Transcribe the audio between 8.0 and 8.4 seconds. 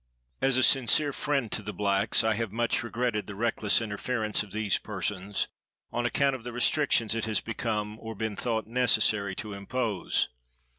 been